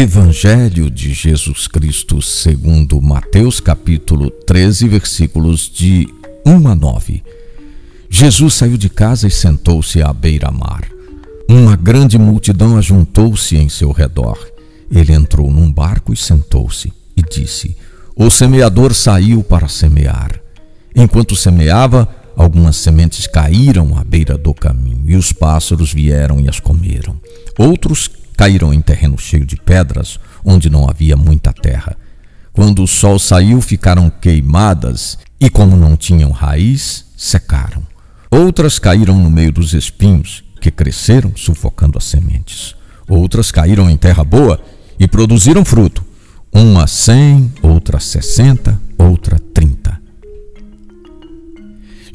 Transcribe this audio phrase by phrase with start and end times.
[0.00, 6.06] Evangelho de Jesus Cristo, segundo Mateus, capítulo 13, versículos de
[6.46, 7.24] 1 a 9.
[8.08, 10.88] Jesus saiu de casa e sentou-se à beira-mar.
[11.48, 14.38] Uma grande multidão ajuntou-se em seu redor.
[14.88, 17.76] Ele entrou num barco e sentou-se e disse:
[18.14, 20.40] O semeador saiu para semear.
[20.94, 26.60] Enquanto semeava, algumas sementes caíram à beira do caminho e os pássaros vieram e as
[26.60, 27.20] comeram.
[27.58, 31.96] Outros caíram em terreno cheio de pedras, onde não havia muita terra.
[32.52, 37.82] Quando o sol saiu, ficaram queimadas e, como não tinham raiz, secaram.
[38.30, 42.76] Outras caíram no meio dos espinhos, que cresceram, sufocando as sementes.
[43.08, 44.60] Outras caíram em terra boa
[45.00, 46.04] e produziram fruto,
[46.52, 48.80] uma cem, outra sessenta,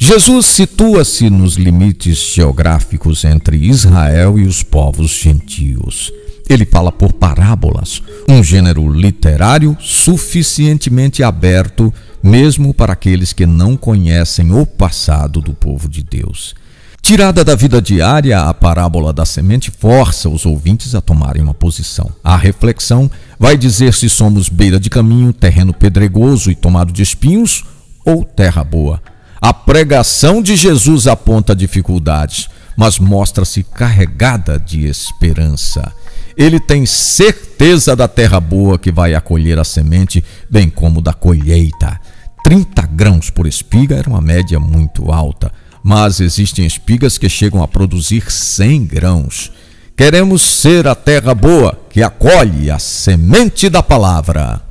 [0.05, 6.11] Jesus situa-se nos limites geográficos entre Israel e os povos gentios.
[6.49, 14.52] Ele fala por parábolas, um gênero literário suficientemente aberto mesmo para aqueles que não conhecem
[14.52, 16.53] o passado do povo de Deus.
[17.02, 22.11] Tirada da vida diária, a parábola da semente força os ouvintes a tomarem uma posição.
[22.22, 27.64] A reflexão vai dizer se somos beira de caminho, terreno pedregoso e tomado de espinhos
[28.03, 29.02] ou terra boa.
[29.44, 35.91] A pregação de Jesus aponta dificuldades, mas mostra-se carregada de esperança.
[36.38, 41.99] Ele tem certeza da terra boa que vai acolher a semente, bem como da colheita.
[42.41, 45.52] 30 grãos por espiga era uma média muito alta,
[45.83, 49.52] mas existem espigas que chegam a produzir 100 grãos.
[49.97, 54.61] Queremos ser a terra boa que acolhe a semente da palavra.